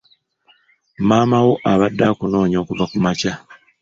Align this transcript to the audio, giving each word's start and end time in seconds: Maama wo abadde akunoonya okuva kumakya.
Maama 1.07 1.37
wo 1.45 1.53
abadde 1.71 2.03
akunoonya 2.11 2.57
okuva 2.63 2.85
kumakya. 2.91 3.33